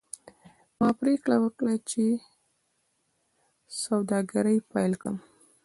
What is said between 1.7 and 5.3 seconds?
چې سوداګري پیل کړم.